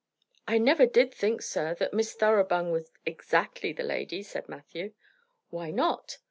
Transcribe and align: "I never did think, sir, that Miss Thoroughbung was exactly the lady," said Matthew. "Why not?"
"I 0.47 0.57
never 0.57 0.87
did 0.87 1.13
think, 1.13 1.43
sir, 1.43 1.75
that 1.75 1.93
Miss 1.93 2.13
Thoroughbung 2.15 2.71
was 2.71 2.89
exactly 3.05 3.71
the 3.71 3.83
lady," 3.83 4.23
said 4.23 4.49
Matthew. 4.49 4.93
"Why 5.51 5.69
not?" 5.69 6.17